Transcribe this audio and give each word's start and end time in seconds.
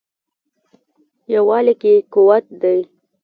یووالي 1.33 1.73
کې 1.81 1.93
قوت 2.13 2.45
دی. 2.61 2.79